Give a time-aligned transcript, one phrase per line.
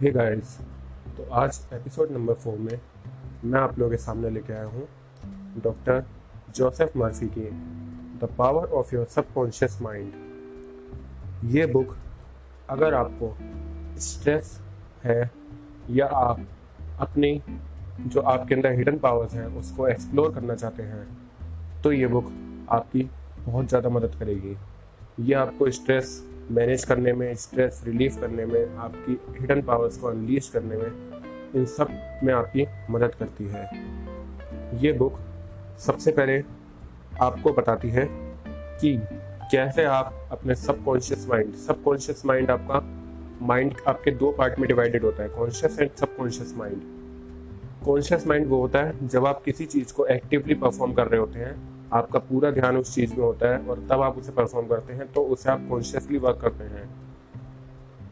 [0.00, 0.58] Hey guys
[1.16, 2.80] तो आज episode number four में
[3.44, 4.88] मैं आप लोगों के सामने लेके आया हूँ
[5.64, 6.04] डॉक्टर
[6.54, 7.50] जोसेफ मर्फी की
[8.18, 10.12] the power of your subconscious mind
[11.44, 11.96] ये बुक
[12.70, 13.38] अगर आपको
[13.98, 14.60] स्ट्रेस
[15.04, 15.30] है
[15.90, 16.40] या आप
[17.00, 17.42] अपनी
[18.00, 21.18] जो आपके अंदर हिडन पावर्स हैं उसको एक्सप्लोर करना चाहते हैं
[21.82, 22.26] तो ये बुक
[22.70, 23.10] आपकी
[23.46, 24.56] बहुत ज़्यादा मदद करेगी।
[25.20, 30.48] ये आपको स्ट्रेस मैनेज करने में स्ट्रेस रिलीफ करने में, आपकी हिडन पावर्स को अनलीश
[30.48, 30.90] करने में,
[31.54, 31.88] इन सब
[32.24, 33.64] में आपकी मदद करती है।
[34.82, 35.18] ये बुक
[35.78, 36.42] सबसे पहले
[37.20, 38.06] आपको बताती है
[38.80, 38.96] कि
[39.52, 42.80] कैसे आप अपने सबकॉन्शियस माइंड सबकॉन्शियस माइंड आपका
[43.46, 46.80] माइंड आपके दो पार्ट में डिवाइडेड होता है conscious and subconscious mind
[47.84, 51.38] conscious mind वो होता है जब आप किसी चीज़ को एक्टिवली परफॉर्म कर रहे होते
[51.38, 54.92] हैं आपका पूरा ध्यान उस चीज़ में होता है और तब आप उसे परफॉर्म करते
[54.92, 56.88] हैं तो उसे आप कॉन्शियसली वर्क करते हैं।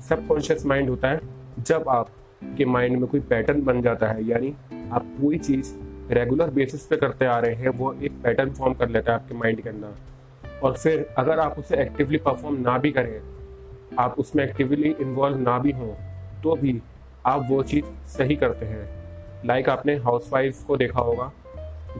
[0.00, 1.20] सब कॉन्शियस माइंड होता है,
[1.58, 2.08] जब आप
[2.44, 4.54] के माइंड में कोई पैटर्न बन जाता है, यानी
[4.92, 5.74] आप कोई चीज़
[6.12, 9.34] रेगुलर बेसिस पे करते आ रहे हैं, वो एक पैटर्न फॉर्म कर लेता है आपके
[9.34, 13.20] माइंड के अंदर। और फिर अगर आप उसे एक्टिवली परफॉर्म ना भी करें,
[13.98, 15.94] आप उसमें एक्टिवली इन्वॉल्व ना भी हों
[16.42, 16.82] तो भी
[17.26, 18.96] आप वो चीज़ सही करते हैं।
[19.46, 20.30] लाइक like आपने हाउस
[20.66, 21.32] को देखा होगा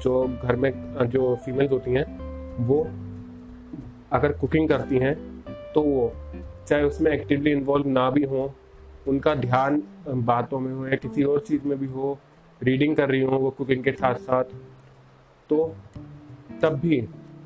[0.02, 0.72] जो घर में,
[1.04, 2.04] जो फीमेल्स होती हैं,
[2.58, 2.82] वो
[4.12, 5.14] अगर कुकिंग करती हैं
[5.74, 6.12] तो वो
[6.68, 8.52] चाहे उसमें एक्टिवली इन्वॉल्व ना भी हो,
[9.08, 12.18] उनका ध्यान बातों में हो या किसी और चीज़ में भी हो
[12.60, 14.44] रीडिंग कर रही हो, वो कुकिंग के साथ साथ
[15.50, 15.74] तो
[16.62, 17.00] तब भी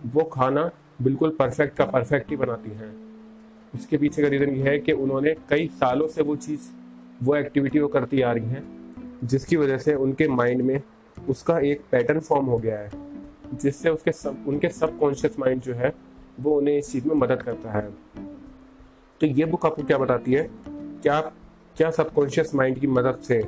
[0.06, 0.70] वो खाना
[1.02, 2.92] बिल्कुल परफेक्ट का परफेक्ट ही बनाती हैं।
[3.74, 6.60] उसके पीछे का रीज़न ये है कि उन्होंने कई सालों से वो चीज़,
[7.22, 8.62] वो एक्टिविटी वो करती आ रही हैं,
[9.24, 10.80] जिसकी वजह से उनके माइंड में
[11.28, 12.90] उसका एक पैटर्न फॉर्म हो गया है,
[13.54, 15.92] जिससे उसके सब, उनके सब कॉन्शियस माइंड जो है,
[16.40, 17.88] वो उन्हें इस चीज़ में मदद करता है।
[19.20, 20.48] तो ये बुक आपको क्या बताती है?
[21.02, 21.32] क्या आप,
[21.76, 23.42] क्या सबकॉन्शियस माइंड की मदद से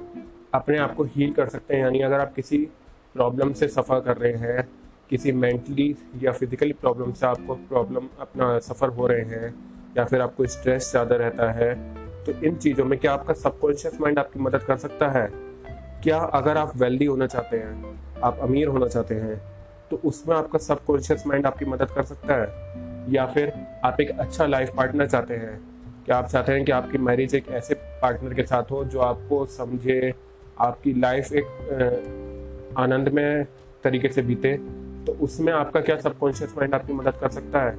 [0.55, 1.83] अपने आप को हील कर सकते हैं?
[1.83, 2.59] यानी अगर आप किसी
[3.15, 4.69] प्रॉब्लम से सफ़र कर रहे हैं,
[5.11, 9.55] किसी मेंटली या फिजिकली प्रॉब्लम से आपको प्रॉब्लम अपना सफ़र हो रहे हैं,
[9.99, 11.75] या फिर आपको स्ट्रेस ज़्यादा रहता है
[12.25, 15.27] तो इन चीज़ों में क्या आपका सबकॉन्शियस माइंड आपकी मदद कर सकता है?
[16.03, 19.41] क्या अगर आप वेल्दी होना चाहते हैं, आप अमीर होना चाहते हैं
[19.91, 23.13] तो उसमें आपका सबकॉन्शियस माइंड आपकी मदद कर सकता है?
[23.13, 23.53] या फिर
[23.85, 25.61] आप एक अच्छा लाइफ पार्टनर चाहते हैं?
[26.07, 29.45] क्या आप चाहते हैं कि आपकी मैरिज एक ऐसे पार्टनर के साथ हो जो आपको
[29.47, 30.13] समझे,
[30.61, 33.47] आपकी लाइफ एक आनंदमय
[33.85, 34.57] तरीके से बीते?
[35.07, 37.79] तो उसमें आपका क्या सबकॉन्शियस माइंड आपकी मदद कर सकता है?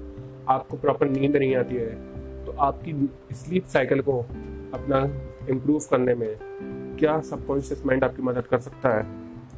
[0.49, 2.93] आपको प्रॉपर नींद नहीं आती है तो आपकी
[3.33, 4.19] स्लीप साइकिल को
[4.73, 5.03] अपना
[5.49, 6.35] इम्प्रूव करने में
[6.99, 9.05] क्या सबकॉन्शियस माइंड आपकी मदद कर सकता है?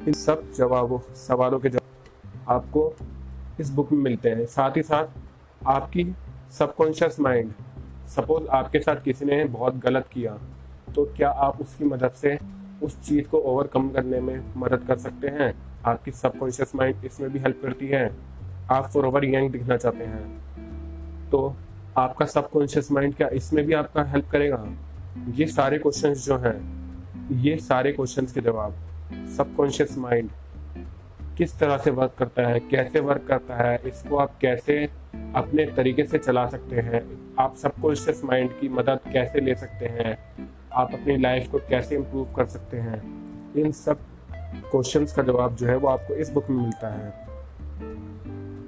[0.08, 2.94] इन सब जवाबों, सवालों के जवाब आपको
[3.60, 5.08] इस बुक में मिलते हैं। साथ ही साथ,
[5.68, 6.16] आपकी
[6.52, 7.52] सबकॉन्शियस माइंड
[8.08, 10.38] सपोज़ आपके साथ किसी ने बहुत गलत किया
[10.96, 12.38] तो क्या आप उसकी मदद से
[12.84, 15.54] उस चीज़ को ओवरकम करने में मदद कर सकते हैं?
[15.86, 18.10] आपकी सबकॉन्शियस माइंड इसमें भी हेल्प करती है।
[18.72, 21.56] आप फॉर ओवर यंग दिखना चाहते हैं। तो
[21.98, 24.66] आपका सबकॉन्शियस माइंड क्या इसमें भी आपका हेल्प करेगा?
[25.34, 26.85] ये सारे क्वेश्चंस जो हैं
[27.32, 28.74] ये सारे क्वेश्चंस के जवाब।
[29.38, 30.30] सबकॉन्शियस माइंड
[31.38, 34.90] किस तरह से वर्क करता है, कैसे वर्क करता है, इसको आप कैसे
[35.36, 37.02] अपने तरीके से चला सकते हैं,
[37.40, 40.18] आप सबकॉन्शियस माइंड की मदद कैसे ले सकते हैं,
[40.74, 43.02] आप अपनी लाइफ को कैसे इम्प्रूव कर सकते हैं,
[43.56, 43.98] इन सब
[44.72, 47.10] क्वेश्चंस का जवाब जो है वो आपको इस बुक में मिलता है।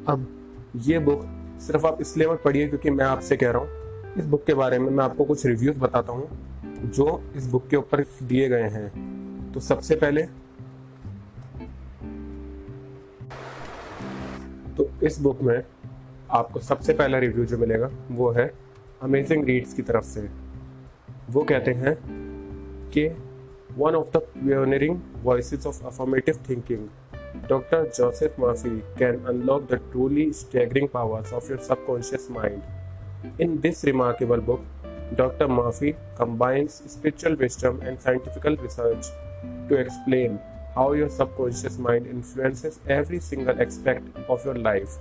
[0.07, 0.27] अब
[0.75, 1.25] ये बुक
[1.61, 4.79] सिर्फ़ आप इसलिए मत पढ़िए क्योंकि मैं आपसे कह रहा हूँ। इस बुक के बारे
[4.79, 6.46] में मैं आपको कुछ रिव्यूज़ बताता हूँ।
[6.85, 10.21] जो इस बुक के ऊपर दिए गए हैं। तो सबसे पहले
[14.77, 15.63] तो इस बुक में
[16.31, 18.51] आपको सबसे पहला रिव्यू जो मिलेगा वो है
[19.01, 20.29] अमेजिंग रीड्स की तरफ़ से।
[21.29, 21.95] वो कहते हैं
[22.93, 23.07] कि
[23.77, 26.87] one of the pioneering voice of affirmative thinking
[27.49, 33.85] doctor Joseph Murphy can unlock the truly staggering powers of your subconscious mind in this
[33.85, 34.65] remarkable book
[35.15, 35.47] Dr.
[35.47, 39.05] Murphy combines spiritual wisdom and scientific research
[39.69, 40.39] to explain
[40.75, 44.97] how your subconscious mind influences every single aspect of your life.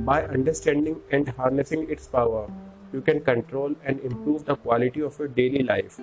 [0.00, 2.50] By understanding and harnessing its power,
[2.92, 6.00] you can control and improve the quality of your daily life.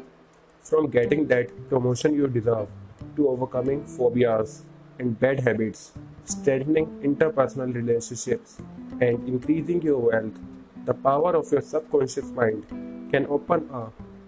[0.62, 2.70] From getting that promotion you deserve
[3.18, 4.64] to overcoming phobias
[5.00, 5.92] and bad habits,
[6.24, 8.58] strengthening interpersonal relationships,
[9.02, 10.40] and increasing your wealth,
[10.86, 12.66] the power of your subconscious mind
[13.14, 13.84] can open a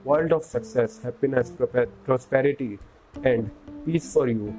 [0.05, 1.51] world of success, happiness,
[2.05, 2.77] prosperity
[3.23, 3.49] and
[3.85, 4.53] peace for you.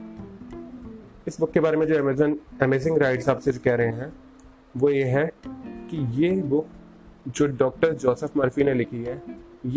[1.29, 4.13] इस book के बारे में जो Amazon amazing rights आपसे कह रहे हैं
[4.77, 5.25] वो ये है
[5.91, 6.69] कि ये बुक
[7.29, 9.23] जो डॉक्टर जोसेफ मर्फी ने लिखी है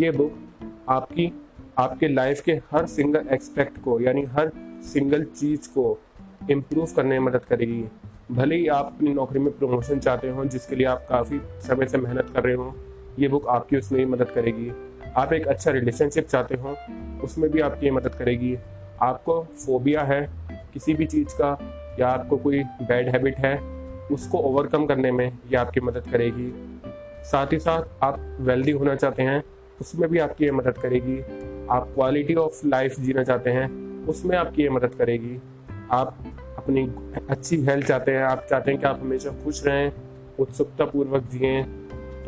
[0.00, 1.32] ये बुक आपकी
[1.78, 4.52] आपके लाइफ के हर सिंगल एक्सपेक्ट को यानी हर
[4.92, 5.86] सिंगल चीज़ को
[6.50, 7.82] इम्प्रूव करने में मदद करेगी
[8.32, 11.98] भले ही आप अपनी नौकरी में प्रमोशन चाहते हो जिसके लिए आप काफ़ी समय से
[11.98, 12.74] मेहनत कर रहे हो
[13.20, 14.72] ये बुक आपकी उसमें मदद करेगी।
[15.16, 16.76] आप एक अच्छा रिलेशनशिप चाहते हो,
[17.24, 18.56] उसमें भी आपकी मदद करेगी।
[19.02, 20.20] आपको फोबिया है
[20.74, 21.58] किसी भी चीज़ का,
[22.00, 23.58] या आपको कोई बैड हैबिट है,
[24.12, 26.52] उसको ओवरकम करने में ये आपकी मदद करेगी।
[27.24, 29.42] साथ ही साथ आप वेल्दी होना चाहते हैं,
[29.80, 31.20] उसमें भी आपकी ये मदद करेगी।
[31.70, 33.68] आप क्वालिटी ऑफ़ लाइफ जीना चाहते हैं,
[34.06, 35.40] उसमें आपकी ये मदद करेगी।
[35.90, 36.16] आप
[36.58, 36.82] अपनी
[37.30, 39.92] अच्छी हेल्थ चाहते हैं, आप चाहते हैं कि आप हमेशा खुश रहें,
[40.38, 41.62] उत्सुकतापूर्वक जिए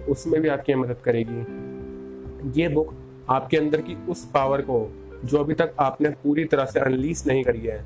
[0.02, 2.94] तो उसमें भी आपकी मदद करेगी। ये बुक
[3.30, 4.88] आपके अंदर की उस पावर को,
[5.24, 7.84] जो अभी तक आपने पूरी तरह से अनलीस नहीं करी है,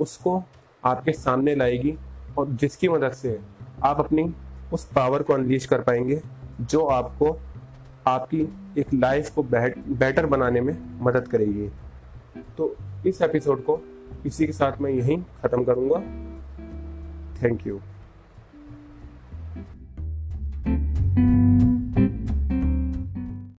[0.00, 0.42] उसको
[0.84, 1.96] आपके सामने लाएगी
[2.38, 3.38] और जिसकी मदद से
[3.84, 4.32] आप अपनी
[4.72, 6.20] उस पावर को अनलीश कर पाएँगे,
[6.60, 7.36] जो आपको
[8.06, 8.40] आपकी
[8.78, 11.68] एक लाइफ को बेटर बनाने में मदद करेगी।
[12.58, 12.74] तो
[13.06, 13.80] इस एपिसोड को
[14.26, 15.98] इसी के साथ मैं यहीं ख़त्म करूँगा।
[17.42, 17.80] Thank you